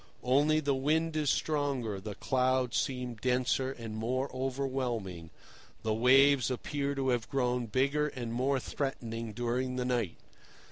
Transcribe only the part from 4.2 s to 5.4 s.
overwhelming,